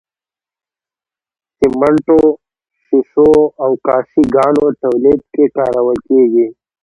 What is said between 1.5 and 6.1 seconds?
سمنټو، ښيښو او کاشي ګانو تولید کې کارول